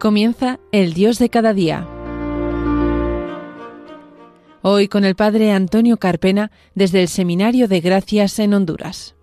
[0.00, 1.86] Comienza el Dios de cada día.
[4.62, 9.14] Hoy con el Padre Antonio Carpena desde el Seminario de Gracias en Honduras.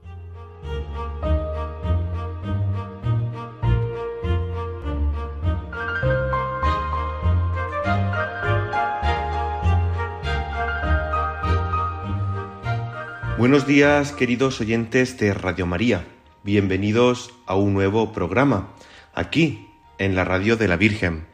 [13.39, 16.05] Buenos días queridos oyentes de Radio María.
[16.43, 18.75] Bienvenidos a un nuevo programa,
[19.15, 19.66] aquí
[19.97, 21.25] en la radio de la Virgen.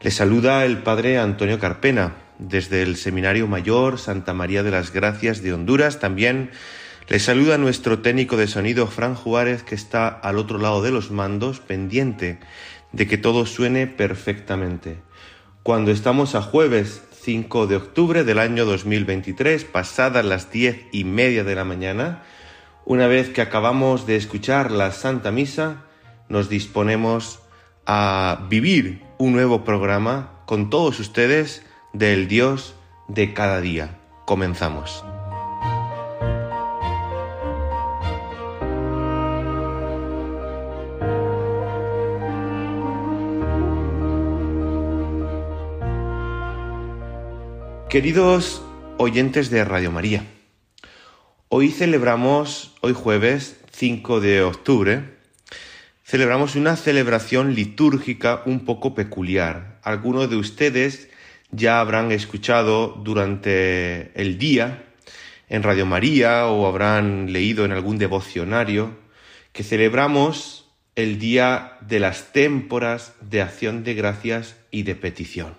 [0.00, 5.42] Les saluda el Padre Antonio Carpena desde el Seminario Mayor Santa María de las Gracias
[5.42, 6.00] de Honduras.
[6.00, 6.50] También
[7.08, 11.10] les saluda nuestro técnico de sonido Fran Juárez que está al otro lado de los
[11.10, 12.40] mandos pendiente
[12.92, 14.98] de que todo suene perfectamente.
[15.62, 21.44] Cuando estamos a jueves 5 de octubre del año 2023, pasadas las diez y media
[21.44, 22.24] de la mañana,
[22.84, 25.84] una vez que acabamos de escuchar la Santa Misa,
[26.28, 27.38] nos disponemos
[27.86, 32.74] a vivir un nuevo programa con todos ustedes del Dios
[33.08, 33.98] de cada día.
[34.24, 35.04] Comenzamos.
[47.88, 48.62] Queridos
[48.96, 50.24] oyentes de Radio María,
[51.50, 55.18] hoy celebramos, hoy jueves 5 de octubre,
[56.12, 59.78] celebramos una celebración litúrgica un poco peculiar.
[59.82, 61.08] Algunos de ustedes
[61.50, 64.84] ya habrán escuchado durante el día
[65.48, 68.94] en Radio María o habrán leído en algún devocionario
[69.52, 75.54] que celebramos el día de las témporas de acción de gracias y de petición.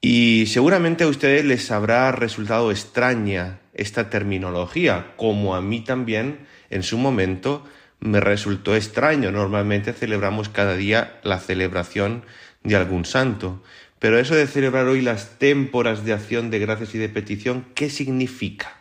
[0.00, 6.84] Y seguramente a ustedes les habrá resultado extraña esta terminología, como a mí también en
[6.84, 7.64] su momento
[8.04, 9.32] me resultó extraño.
[9.32, 12.22] Normalmente celebramos cada día la celebración
[12.62, 13.62] de algún santo.
[13.98, 17.88] Pero eso de celebrar hoy las témporas de acción de gracias y de petición, ¿qué
[17.88, 18.76] significa?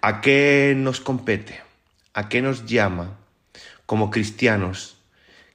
[0.00, 1.60] ¿A qué nos compete?
[2.14, 3.18] ¿A qué nos llama
[3.84, 4.96] como cristianos?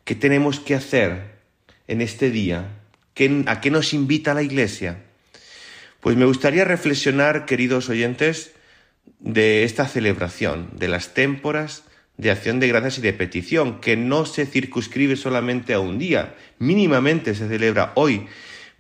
[0.04, 1.40] ¿Qué tenemos que hacer
[1.88, 2.68] en este día?
[3.48, 5.04] ¿A qué nos invita la Iglesia?
[6.02, 8.54] Pues me gustaría reflexionar, queridos oyentes,
[9.20, 11.84] de esta celebración, de las témporas
[12.20, 16.36] de acción de gracias y de petición, que no se circunscribe solamente a un día,
[16.60, 18.28] mínimamente se celebra hoy,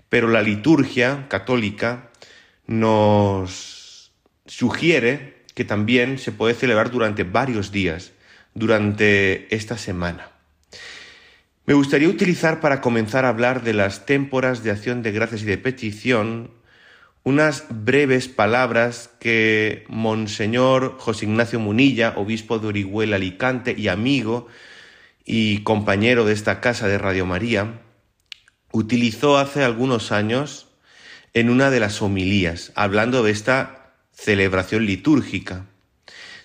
[0.09, 2.09] pero la liturgia católica
[2.67, 4.11] nos
[4.45, 8.11] sugiere que también se puede celebrar durante varios días,
[8.55, 10.31] durante esta semana.
[11.65, 15.45] Me gustaría utilizar para comenzar a hablar de las témporas de acción de gracias y
[15.45, 16.51] de petición
[17.23, 24.47] unas breves palabras que Monseñor José Ignacio Munilla, obispo de Orihuela Alicante y amigo
[25.25, 27.81] y compañero de esta casa de Radio María,
[28.71, 30.67] utilizó hace algunos años
[31.33, 35.65] en una de las homilías, hablando de esta celebración litúrgica.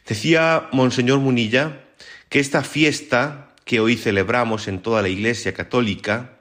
[0.07, 1.81] Decía Monseñor Munilla
[2.29, 6.34] que esta fiesta que hoy celebramos en toda la Iglesia católica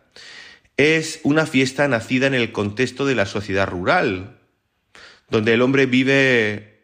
[0.77, 4.39] es una fiesta nacida en el contexto de la sociedad rural,
[5.29, 6.81] donde el hombre vive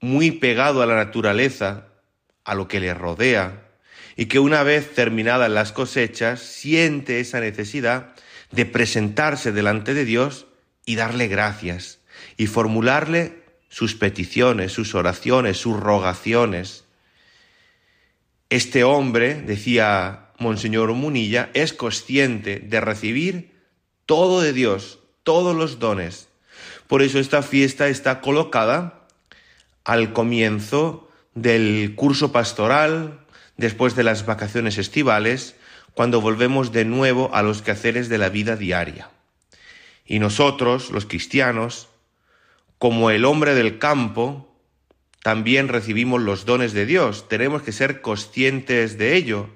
[0.00, 1.88] muy pegado a la naturaleza,
[2.44, 3.68] a lo que le rodea,
[4.16, 8.14] y que una vez terminadas las cosechas siente esa necesidad
[8.52, 10.46] de presentarse delante de Dios
[10.86, 12.00] y darle gracias,
[12.36, 16.84] y formularle sus peticiones, sus oraciones, sus rogaciones.
[18.50, 23.54] Este hombre, decía Monseñor Munilla es consciente de recibir
[24.04, 26.28] todo de Dios, todos los dones.
[26.86, 29.06] Por eso esta fiesta está colocada
[29.84, 33.24] al comienzo del curso pastoral,
[33.56, 35.56] después de las vacaciones estivales,
[35.94, 39.08] cuando volvemos de nuevo a los quehaceres de la vida diaria.
[40.04, 41.88] Y nosotros, los cristianos,
[42.78, 44.54] como el hombre del campo,
[45.22, 47.28] también recibimos los dones de Dios.
[47.30, 49.48] Tenemos que ser conscientes de ello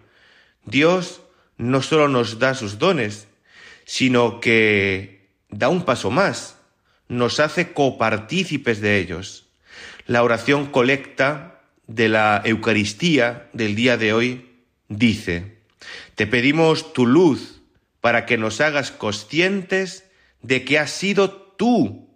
[0.69, 1.23] Dios
[1.57, 3.27] no solo nos da sus dones,
[3.85, 6.59] sino que da un paso más,
[7.09, 9.49] nos hace copartícipes de ellos.
[10.07, 14.51] La oración colecta de la Eucaristía del día de hoy
[14.89, 15.59] dice,
[16.15, 17.63] te pedimos tu luz
[18.01, 20.05] para que nos hagas conscientes
[20.43, 22.11] de que has sido tú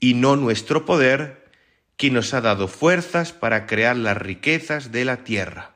[0.00, 1.48] y no nuestro poder
[1.96, 5.73] quien nos ha dado fuerzas para crear las riquezas de la tierra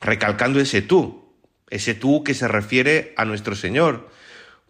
[0.00, 1.34] recalcando ese tú,
[1.70, 4.10] ese tú que se refiere a nuestro Señor,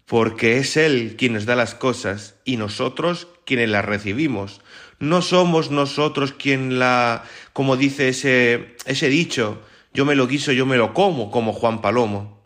[0.06, 4.62] porque es Él quien nos da las cosas y nosotros quienes las recibimos.
[4.98, 10.66] No somos nosotros quien la, como dice ese, ese dicho, yo me lo guiso, yo
[10.66, 12.42] me lo como, como Juan Palomo.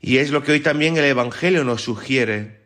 [0.00, 2.60] Y es lo que hoy también el Evangelio nos sugiere.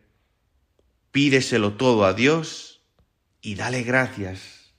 [1.13, 2.83] Pídeselo todo a Dios
[3.41, 4.73] y dale gracias,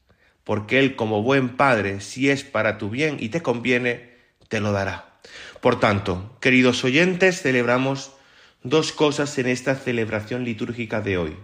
[0.44, 4.11] porque Él como buen Padre, si es para tu bien y te conviene,
[4.52, 5.06] te lo dará.
[5.62, 8.12] Por tanto, queridos oyentes, celebramos
[8.64, 11.38] dos cosas en esta celebración litúrgica de hoy.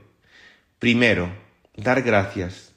[0.78, 1.32] Primero,
[1.78, 2.74] dar gracias.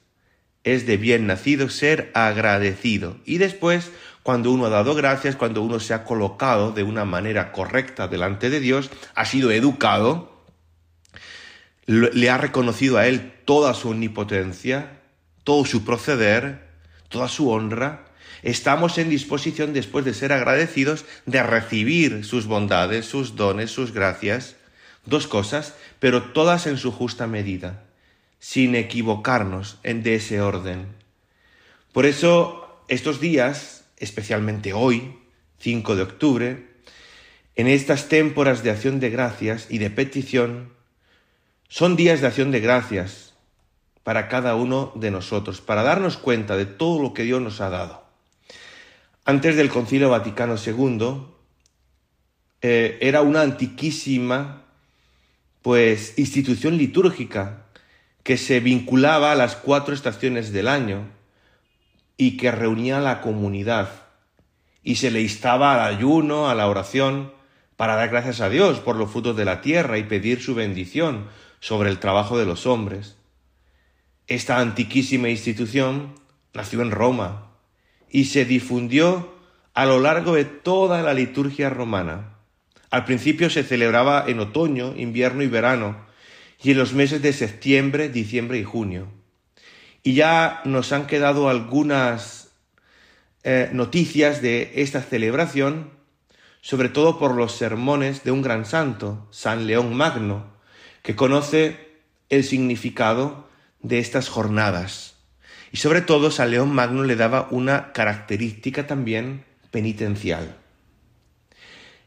[0.63, 3.17] Es de bien nacido ser agradecido.
[3.25, 3.91] Y después,
[4.23, 8.49] cuando uno ha dado gracias, cuando uno se ha colocado de una manera correcta delante
[8.49, 10.45] de Dios, ha sido educado,
[11.87, 15.01] le ha reconocido a Él toda su omnipotencia,
[15.43, 16.69] todo su proceder,
[17.09, 18.05] toda su honra,
[18.43, 24.55] estamos en disposición, después de ser agradecidos, de recibir sus bondades, sus dones, sus gracias.
[25.05, 27.83] Dos cosas, pero todas en su justa medida,
[28.39, 30.85] sin equivocarnos en de ese orden.
[31.91, 35.15] Por eso, estos días, especialmente hoy,
[35.59, 36.67] 5 de octubre,
[37.55, 40.71] en estas témporas de acción de gracias y de petición,
[41.67, 43.33] son días de acción de gracias
[44.03, 47.69] para cada uno de nosotros, para darnos cuenta de todo lo que Dios nos ha
[47.69, 48.00] dado.
[49.23, 51.25] Antes del Concilio Vaticano II,
[52.61, 54.63] eh, era una antiquísima
[55.61, 57.67] pues institución litúrgica
[58.23, 61.07] que se vinculaba a las cuatro estaciones del año
[62.17, 63.89] y que reunía a la comunidad
[64.83, 67.31] y se le instaba al ayuno, a la oración,
[67.77, 71.27] para dar gracias a Dios por los frutos de la tierra y pedir su bendición
[71.59, 73.17] sobre el trabajo de los hombres.
[74.25, 76.15] Esta antiquísima institución
[76.53, 77.50] nació en Roma
[78.11, 79.33] y se difundió
[79.73, 82.35] a lo largo de toda la liturgia romana.
[82.89, 86.05] Al principio se celebraba en otoño, invierno y verano,
[86.61, 89.07] y en los meses de septiembre, diciembre y junio.
[90.03, 92.51] Y ya nos han quedado algunas
[93.43, 95.91] eh, noticias de esta celebración,
[96.59, 100.51] sobre todo por los sermones de un gran santo, San León Magno,
[101.01, 101.91] que conoce
[102.29, 103.47] el significado
[103.79, 105.10] de estas jornadas.
[105.71, 110.57] Y sobre todo San León Magno le daba una característica también penitencial.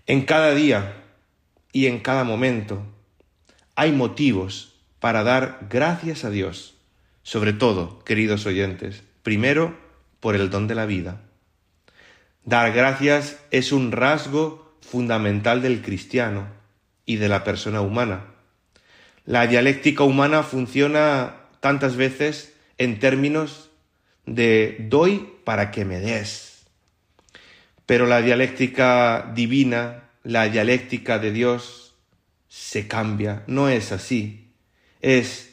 [0.06, 1.02] En cada día
[1.72, 2.82] y en cada momento
[3.74, 6.76] hay motivos para dar gracias a Dios,
[7.22, 9.76] sobre todo, queridos oyentes, primero
[10.20, 11.22] por el don de la vida.
[12.44, 16.46] Dar gracias es un rasgo fundamental del cristiano
[17.06, 18.26] y de la persona humana.
[19.24, 23.70] La dialéctica humana funciona tantas veces en términos
[24.26, 26.64] de doy para que me des.
[27.86, 31.94] Pero la dialéctica divina, la dialéctica de Dios,
[32.48, 33.42] se cambia.
[33.46, 34.52] No es así.
[35.00, 35.50] Es,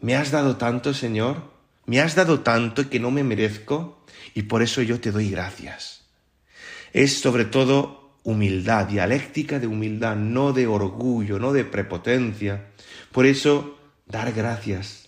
[0.00, 1.50] me has dado tanto, Señor,
[1.86, 4.04] me has dado tanto que no me merezco
[4.34, 6.04] y por eso yo te doy gracias.
[6.92, 12.66] Es sobre todo humildad, dialéctica de humildad, no de orgullo, no de prepotencia.
[13.12, 15.05] Por eso, dar gracias.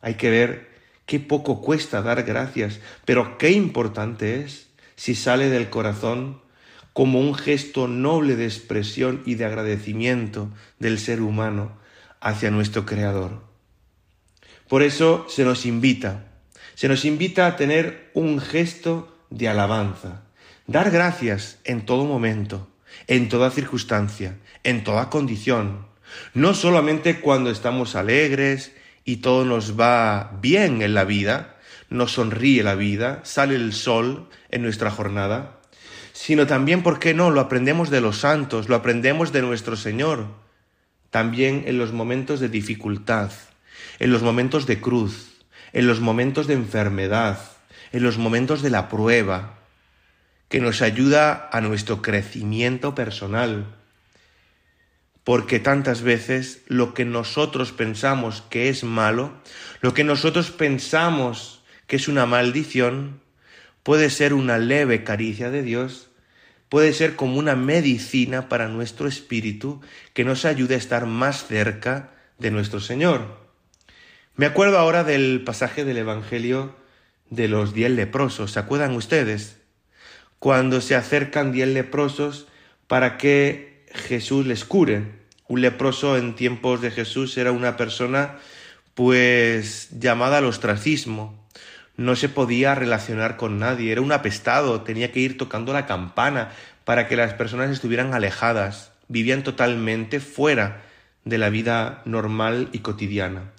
[0.00, 0.68] Hay que ver
[1.06, 6.40] qué poco cuesta dar gracias, pero qué importante es si sale del corazón
[6.92, 11.78] como un gesto noble de expresión y de agradecimiento del ser humano
[12.20, 13.42] hacia nuestro Creador.
[14.68, 16.26] Por eso se nos invita,
[16.74, 20.22] se nos invita a tener un gesto de alabanza,
[20.68, 22.68] Dar gracias en todo momento,
[23.06, 25.86] en toda circunstancia, en toda condición,
[26.34, 28.72] no solamente cuando estamos alegres
[29.08, 31.56] y todo nos va bien en la vida,
[31.88, 35.60] nos sonríe la vida, sale el sol en nuestra jornada,
[36.12, 37.30] sino también, ¿por qué no?
[37.30, 40.26] Lo aprendemos de los santos, lo aprendemos de nuestro Señor,
[41.08, 43.32] también en los momentos de dificultad,
[43.98, 45.40] en los momentos de cruz,
[45.72, 47.38] en los momentos de enfermedad,
[47.92, 49.54] en los momentos de la prueba,
[50.50, 53.77] que nos ayuda a nuestro crecimiento personal.
[55.28, 59.34] Porque tantas veces lo que nosotros pensamos que es malo,
[59.82, 63.20] lo que nosotros pensamos que es una maldición,
[63.82, 66.08] puede ser una leve caricia de Dios,
[66.70, 69.82] puede ser como una medicina para nuestro espíritu
[70.14, 73.36] que nos ayude a estar más cerca de nuestro Señor.
[74.34, 76.74] Me acuerdo ahora del pasaje del Evangelio
[77.28, 79.58] de los diez leprosos, ¿se acuerdan ustedes?
[80.38, 82.46] cuando se acercan diez leprosos
[82.86, 85.17] para que Jesús les cure.
[85.48, 88.36] Un leproso en tiempos de Jesús era una persona
[88.94, 91.48] pues llamada al ostracismo.
[91.96, 96.52] No se podía relacionar con nadie, era un apestado, tenía que ir tocando la campana
[96.84, 100.82] para que las personas estuvieran alejadas, vivían totalmente fuera
[101.24, 103.52] de la vida normal y cotidiana.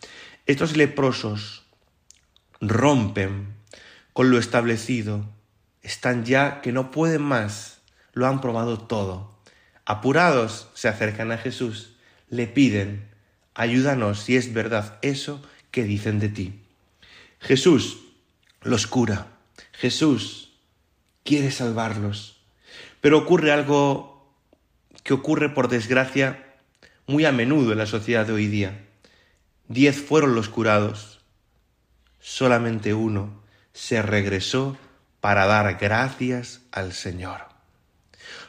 [0.45, 1.63] Estos leprosos
[2.61, 3.53] rompen
[4.13, 5.25] con lo establecido,
[5.81, 7.81] están ya que no pueden más,
[8.13, 9.38] lo han probado todo,
[9.89, 11.95] apurados, se acercan a Jesús,
[12.29, 13.09] le piden,
[13.55, 15.41] ayúdanos si es verdad eso
[15.71, 16.61] que dicen de ti.
[17.39, 17.97] Jesús
[18.61, 19.25] los cura,
[19.71, 20.53] Jesús
[21.23, 22.39] quiere salvarlos,
[23.01, 24.31] pero ocurre algo
[25.03, 26.53] que ocurre por desgracia
[27.07, 28.85] muy a menudo en la sociedad de hoy día.
[29.69, 31.19] Diez fueron los curados,
[32.19, 33.41] solamente uno
[33.73, 34.77] se regresó
[35.19, 37.48] para dar gracias al Señor.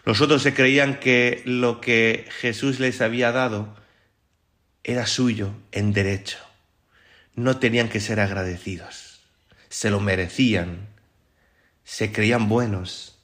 [0.05, 3.77] Los otros se creían que lo que Jesús les había dado
[4.83, 6.39] era suyo en derecho.
[7.35, 9.21] No tenían que ser agradecidos.
[9.69, 10.89] Se lo merecían.
[11.85, 13.19] Se creían buenos.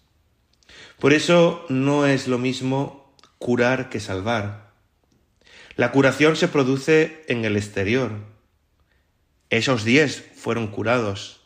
[0.99, 4.73] Por eso no es lo mismo curar que salvar.
[5.77, 8.13] La curación se produce en el exterior.
[9.51, 11.43] Esos diez fueron curados,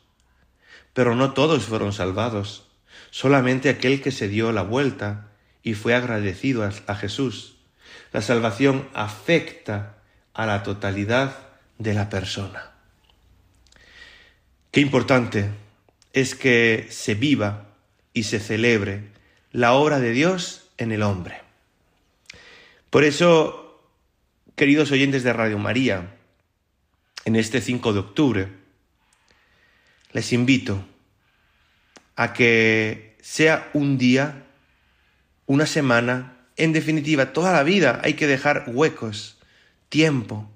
[0.93, 2.70] pero no todos fueron salvados
[3.11, 5.31] solamente aquel que se dio la vuelta
[5.63, 7.57] y fue agradecido a, Jesús.
[8.13, 9.99] La salvación afecta
[10.33, 11.37] a la totalidad
[11.79, 12.73] de la persona.
[14.71, 15.51] Qué importante
[16.13, 17.67] es que se viva
[18.13, 19.09] y se celebre
[19.53, 21.43] la obra de Dios en el hombre.
[22.91, 23.85] Por eso,
[24.57, 26.17] queridos oyentes de Radio María,
[27.25, 28.49] en este 5 de octubre,
[30.13, 30.85] les invito
[32.21, 34.45] a que sea un día,
[35.47, 39.39] una semana, en definitiva, toda la vida hay que dejar huecos,
[39.89, 40.47] tiempo,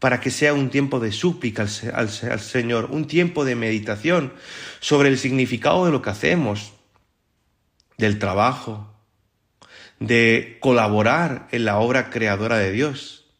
[0.00, 4.32] para que sea un tiempo de súplica al, al, Señor, un tiempo de meditación
[4.80, 6.72] sobre el significado de lo que hacemos,
[7.98, 8.92] del trabajo,
[10.00, 13.30] de colaborar en la obra creadora de Dios.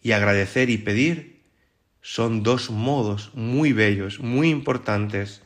[0.00, 1.42] Y agradecer y pedir
[2.00, 5.42] son dos modos muy bellos, muy importantes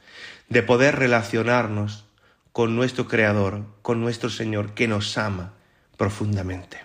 [0.49, 2.07] de poder relacionarnos
[2.53, 5.55] con nuestro Creador, con nuestro Señor, que nos ama
[5.97, 6.79] profundamente.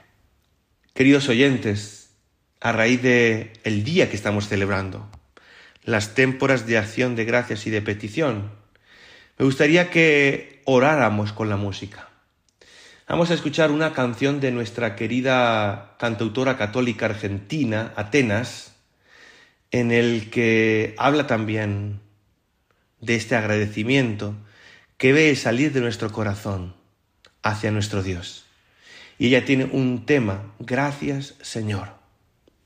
[0.93, 2.11] Queridos oyentes,
[2.59, 5.09] a raíz de el día que estamos celebrando,
[5.83, 8.51] las témporas de acción de gracias y de petición,
[9.37, 12.09] me gustaría que oráramos con la música.
[13.07, 18.75] Vamos a escuchar una canción de nuestra querida cantautora católica argentina, Atenas,
[19.71, 22.01] en el que habla también
[23.01, 24.35] de este agradecimiento
[24.97, 26.75] que ve salir de nuestro corazón
[27.43, 28.45] hacia nuestro Dios.
[29.17, 31.89] Y ella tiene un tema, gracias Señor.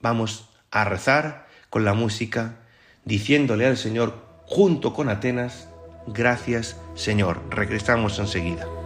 [0.02, 2.60] Vamos a rezar con la música,
[3.06, 5.70] diciéndole al Señor, junto con Atenas,
[6.08, 7.42] gracias Señor.
[7.50, 8.85] Regresamos enseguida.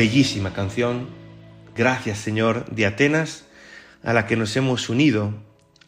[0.00, 1.10] Bellísima canción,
[1.76, 3.44] Gracias Señor, de Atenas,
[4.02, 5.34] a la que nos hemos unido,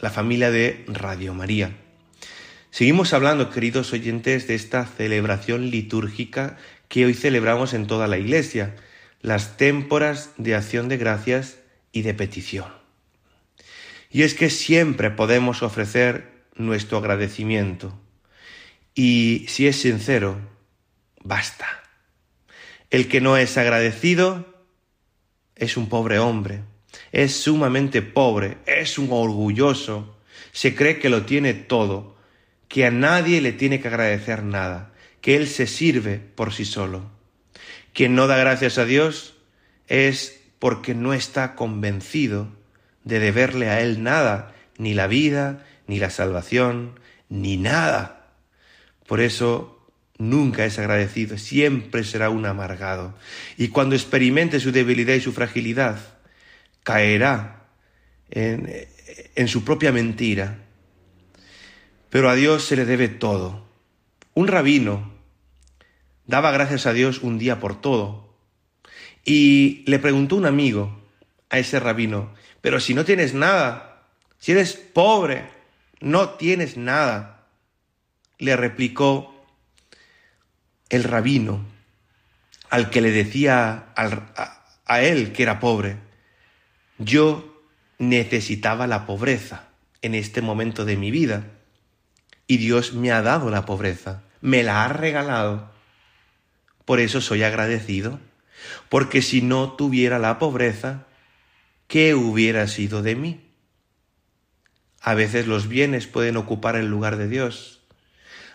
[0.00, 1.78] la familia de Radio María.
[2.70, 8.76] Seguimos hablando, queridos oyentes, de esta celebración litúrgica que hoy celebramos en toda la Iglesia,
[9.22, 11.56] las témporas de acción de gracias
[11.90, 12.70] y de petición.
[14.10, 17.98] Y es que siempre podemos ofrecer nuestro agradecimiento.
[18.94, 20.36] Y si es sincero,
[21.24, 21.81] basta.
[22.92, 24.44] El que no es agradecido
[25.56, 26.60] es un pobre hombre,
[27.10, 30.18] es sumamente pobre, es un orgulloso,
[30.52, 32.18] se cree que lo tiene todo,
[32.68, 37.10] que a nadie le tiene que agradecer nada, que él se sirve por sí solo.
[37.94, 39.36] Quien no da gracias a Dios
[39.86, 42.48] es porque no está convencido
[43.04, 48.34] de deberle a Él nada, ni la vida, ni la salvación, ni nada.
[49.06, 49.81] Por eso
[50.18, 53.14] nunca es agradecido, siempre será un amargado.
[53.56, 55.98] Y cuando experimente su debilidad y su fragilidad,
[56.82, 57.66] caerá
[58.30, 58.70] en,
[59.34, 60.58] en su propia mentira.
[62.10, 63.66] Pero a Dios se le debe todo.
[64.34, 65.12] Un rabino
[66.26, 68.34] daba gracias a Dios un día por todo.
[69.24, 71.00] Y le preguntó un amigo
[71.50, 74.04] a ese rabino, pero si no tienes nada,
[74.38, 75.48] si eres pobre,
[76.00, 77.46] no tienes nada,
[78.38, 79.31] le replicó
[80.92, 81.64] el rabino
[82.70, 85.96] al que le decía a, él que era pobre,
[86.98, 87.62] yo
[87.98, 89.68] necesitaba la pobreza
[90.02, 91.46] en este momento de mi vida
[92.46, 95.72] y Dios me ha dado la pobreza, me la ha regalado
[96.84, 98.20] por eso soy agradecido,
[98.88, 101.06] porque si no tuviera la pobreza,
[101.86, 103.50] ¿qué hubiera sido de mí?
[105.00, 107.81] A veces los bienes pueden ocupar el lugar de Dios.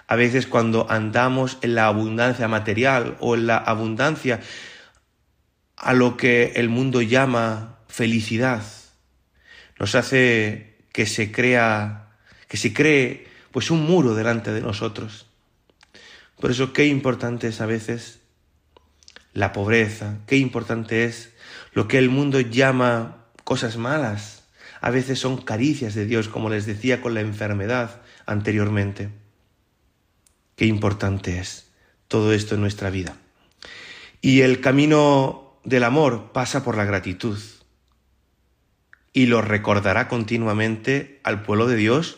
[0.08, 4.40] A veces cuando andamos en la abundancia material o en la abundancia
[5.76, 8.64] a lo que el mundo llama felicidad,
[9.80, 12.08] nos hace que se crea,
[12.48, 15.28] que se cree pues un muro delante de nosotros.
[16.40, 18.22] Por eso qué importante es a veces
[19.34, 21.34] la pobreza, qué importante es
[21.74, 24.44] lo que el mundo llama cosas malas.
[24.80, 29.10] A veces son caricias de Dios, como les decía con la enfermedad anteriormente.
[30.58, 31.72] Qué importante es
[32.10, 33.16] todo esto en nuestra vida.
[34.20, 37.40] Y el camino del amor pasa por la gratitud.
[39.14, 42.18] Y lo recordará continuamente al pueblo de Dios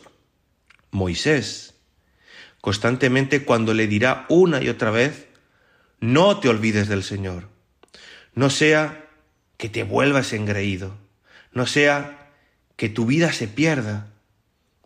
[0.89, 1.69] Moisés
[2.61, 5.27] constantemente cuando le dirá una y otra vez,
[5.99, 7.47] no te olvides del Señor,
[8.33, 9.07] no sea
[9.57, 10.97] que te vuelvas engreído,
[11.51, 12.31] no sea
[12.75, 14.07] que tu vida se pierda.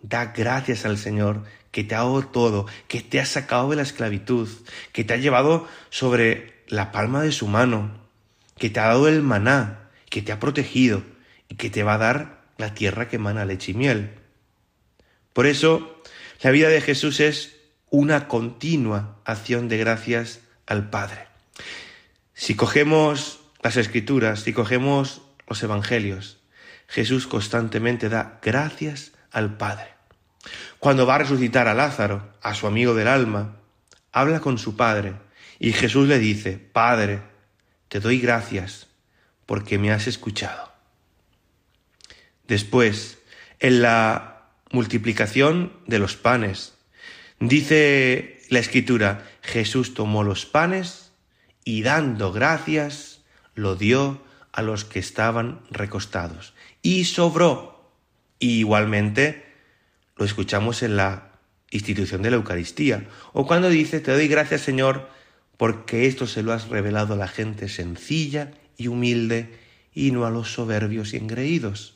[0.02, 3.82] Da gracias al Señor que te ha dado todo, que te ha sacado de la
[3.82, 4.48] esclavitud,
[4.92, 7.92] que te ha llevado sobre la palma de su mano,
[8.60, 11.02] que te ha dado el maná, que te ha protegido
[11.50, 14.12] y que te va a dar la tierra que emana leche y miel.
[15.34, 16.00] Por eso,
[16.44, 17.56] la vida de Jesús es
[17.90, 21.26] una continua acción de gracias al Padre.
[22.36, 26.38] Si cogemos las escrituras, si cogemos los evangelios,
[26.88, 29.93] Jesús constantemente da gracias al Padre.
[30.80, 33.58] Cuando va a resucitar a Lázaro, a su amigo del alma,
[34.12, 35.14] habla con su Padre
[35.60, 37.22] y Jesús le dice, Padre,
[37.88, 38.88] te doy gracias
[39.46, 40.72] porque me has escuchado.
[42.48, 43.20] Después,
[43.60, 46.74] en la multiplicación de los panes,
[47.40, 51.12] Dice la escritura, Jesús tomó los panes
[51.66, 53.20] y dando gracias,
[53.54, 56.54] lo dio a los que estaban recostados.
[56.82, 57.92] Y sobró.
[58.40, 59.53] Y igualmente
[60.16, 61.32] lo escuchamos en la
[61.72, 63.08] institución de la Eucaristía.
[63.34, 65.10] O cuando dice, te doy gracias Señor,
[65.58, 69.60] porque esto se lo has revelado a la gente sencilla y humilde
[69.94, 71.96] y no a los soberbios y engreídos.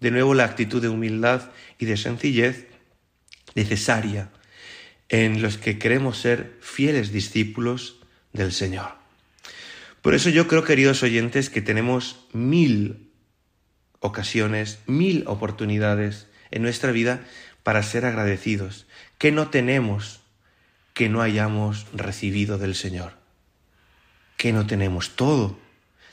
[0.00, 2.66] De nuevo la actitud de humildad y de sencillez
[3.54, 4.30] necesaria
[5.08, 7.96] en los que queremos ser fieles discípulos
[8.32, 8.92] del Señor.
[10.02, 13.10] Por eso yo creo, queridos oyentes, que tenemos mil
[14.00, 17.24] ocasiones, mil oportunidades en nuestra vida
[17.64, 18.86] para ser agradecidos,
[19.18, 20.20] que no tenemos
[20.94, 23.14] que no hayamos recibido del Señor,
[24.36, 25.58] que no tenemos todo,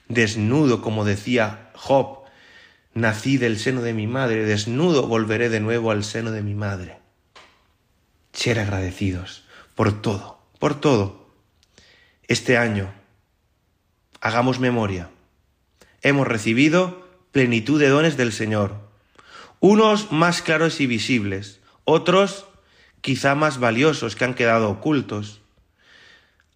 [0.07, 2.23] desnudo, como decía Job,
[2.95, 6.97] nací del seno de mi madre, desnudo volveré de nuevo al seno de mi madre
[8.33, 9.43] ser agradecidos
[9.75, 11.29] por todo, por todo.
[12.27, 12.91] Este año,
[14.19, 15.09] hagamos memoria.
[16.01, 18.90] Hemos recibido plenitud de dones del Señor,
[19.61, 22.47] unos más claros y visibles, otros
[22.99, 25.39] quizá más valiosos que han quedado ocultos.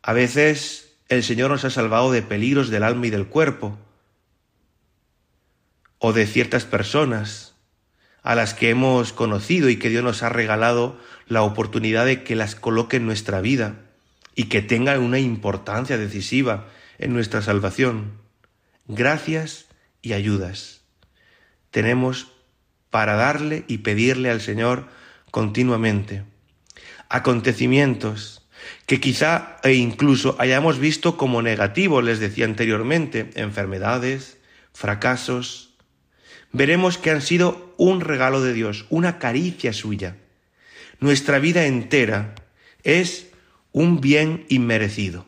[0.02, 3.78] A veces el Señor nos ha salvado de peligros del alma y del cuerpo,
[6.00, 7.56] o de ciertas personas
[8.24, 12.36] a las que hemos conocido y que Dios nos ha regalado la oportunidad de que
[12.36, 13.76] las coloque en nuestra vida
[14.34, 18.14] y que tengan una importancia decisiva en nuestra salvación,
[18.88, 19.68] gracias
[20.02, 20.82] y ayudas.
[21.70, 22.35] Tenemos
[22.96, 24.88] para darle y pedirle al Señor
[25.30, 26.24] continuamente.
[27.10, 28.48] Acontecimientos
[28.86, 34.38] que quizá e incluso hayamos visto como negativos, les decía anteriormente, enfermedades,
[34.72, 35.76] fracasos,
[36.54, 40.16] veremos que han sido un regalo de Dios, una caricia suya.
[41.02, 42.34] Nuestra vida entera
[42.84, 43.28] es
[43.74, 45.28] un bien inmerecido.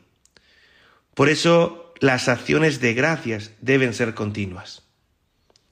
[1.16, 4.84] Por eso las acciones de gracias deben ser continuas.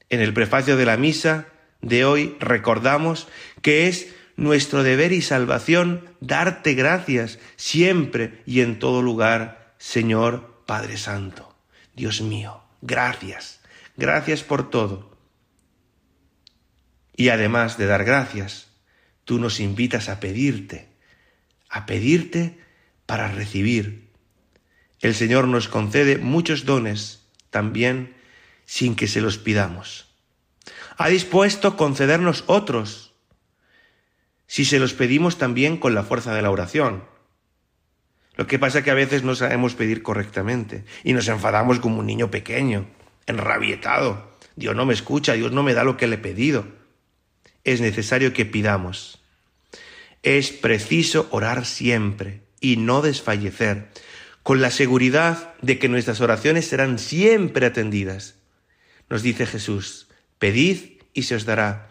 [0.09, 3.27] En el prefacio de la misa de hoy recordamos
[3.61, 10.97] que es nuestro deber y salvación darte gracias siempre y en todo lugar, Señor Padre
[10.97, 11.55] Santo.
[11.95, 13.61] Dios mío, gracias,
[13.95, 15.15] gracias por todo.
[17.15, 18.67] Y además de dar gracias,
[19.23, 20.89] tú nos invitas a pedirte,
[21.69, 22.59] a pedirte
[23.05, 24.09] para recibir.
[24.99, 28.15] El Señor nos concede muchos dones también
[28.65, 30.14] sin que se los pidamos.
[30.97, 33.13] Ha dispuesto concedernos otros
[34.47, 37.03] si se los pedimos también con la fuerza de la oración.
[38.35, 41.99] Lo que pasa es que a veces no sabemos pedir correctamente y nos enfadamos como
[41.99, 42.85] un niño pequeño,
[43.25, 44.35] enrabietado.
[44.55, 46.65] Dios no me escucha, Dios no me da lo que le he pedido.
[47.63, 49.19] Es necesario que pidamos.
[50.21, 53.89] Es preciso orar siempre y no desfallecer,
[54.43, 58.35] con la seguridad de que nuestras oraciones serán siempre atendidas.
[59.09, 60.04] Nos dice Jesús,
[60.39, 61.89] pedid y se os dará,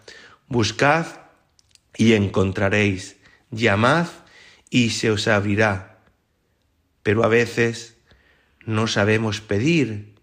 [0.48, 1.06] buscad
[1.96, 3.16] y encontraréis,
[3.50, 4.08] llamad
[4.70, 5.98] y se os abrirá.
[7.02, 7.96] Pero a veces
[8.66, 10.14] no sabemos pedir,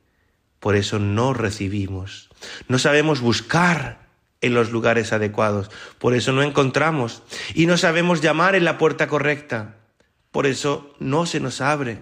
[0.60, 2.29] por eso no recibimos.
[2.67, 4.07] No sabemos buscar
[4.41, 7.23] en los lugares adecuados, por eso no encontramos.
[7.53, 9.77] Y no sabemos llamar en la puerta correcta,
[10.31, 12.01] por eso no se nos abre.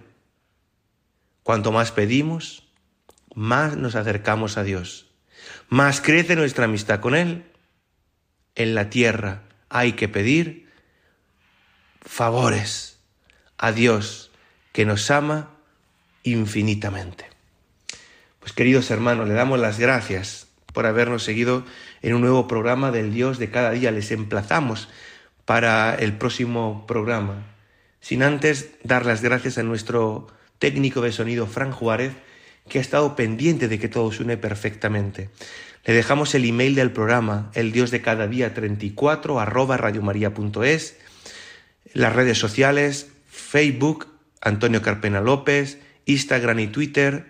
[1.44, 2.64] Cuanto más pedimos,
[3.36, 5.09] más nos acercamos a Dios,
[5.70, 7.46] más crece nuestra amistad con Él.
[8.56, 10.68] En la tierra hay que pedir
[12.02, 13.00] favores
[13.58, 14.32] a Dios
[14.74, 15.52] que nos ama
[16.24, 17.30] infinitamente.
[18.40, 21.66] Pues queridos hermanos, le damos las gracias por habernos seguido
[22.02, 23.92] en un nuevo programa del Dios de cada día.
[23.92, 24.90] Les emplazamos
[25.46, 27.46] para el próximo programa,
[28.02, 30.28] sin antes dar las gracias a nuestro
[30.58, 32.14] técnico de sonido, Fran Juárez,
[32.70, 35.30] que ha estado pendiente de que todo suene perfectamente.
[35.86, 40.98] Le dejamos el email del programa, el Dios de cada día 34 arroba radiomaria.es,
[41.94, 44.08] las redes sociales, Facebook,
[44.42, 47.26] Antonio Carpena López, Instagram y Twitter,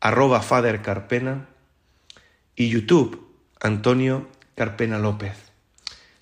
[0.00, 1.48] arroba Father Carpena
[2.56, 3.26] y YouTube,
[3.60, 5.36] Antonio Carpena López.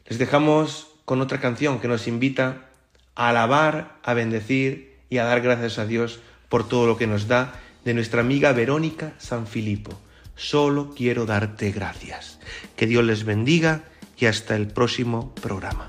[0.07, 2.69] Les dejamos con otra canción que nos invita
[3.15, 7.29] a alabar, a bendecir y a dar gracias a Dios por todo lo que nos
[7.29, 10.01] da de nuestra amiga Verónica San Filipo.
[10.35, 12.39] Solo quiero darte gracias.
[12.77, 13.85] Que Dios les bendiga
[14.19, 15.89] y hasta el próximo programa.